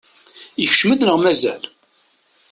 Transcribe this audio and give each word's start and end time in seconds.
Ikcem-d 0.63 1.01
neɣ 1.03 1.17
mazal? 1.19 1.63